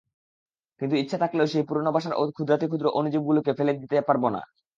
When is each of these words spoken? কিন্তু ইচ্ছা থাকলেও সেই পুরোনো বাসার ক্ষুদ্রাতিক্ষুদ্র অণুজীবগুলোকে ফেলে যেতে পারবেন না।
কিন্তু 0.81 0.95
ইচ্ছা 0.97 1.17
থাকলেও 1.17 1.47
সেই 1.47 1.63
পুরোনো 1.67 1.89
বাসার 1.91 2.13
ক্ষুদ্রাতিক্ষুদ্র 2.29 2.87
অণুজীবগুলোকে 2.97 3.51
ফেলে 3.57 3.71
যেতে 3.81 3.97
পারবেন 4.01 4.31
না। 4.35 4.41